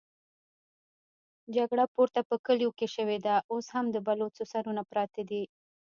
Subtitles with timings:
[1.55, 5.43] جګړه پورته په کليو کې شوې ده، اوس هم د بلوڅو سرونه پراته دي.